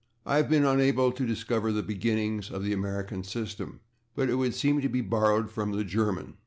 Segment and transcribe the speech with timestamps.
[0.25, 3.81] I have been unable to discover the beginnings of the American system,
[4.15, 6.37] but it would seem to be borrowed from the German.